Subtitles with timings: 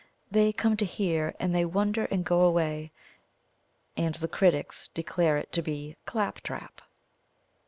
[0.31, 2.91] They come to hear, and they wonder and go away,
[3.95, 6.81] and the critics declare it to be CLAP TRAP."